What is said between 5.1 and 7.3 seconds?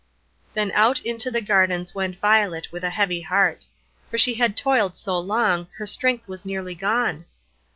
long, her strength was nearly gone.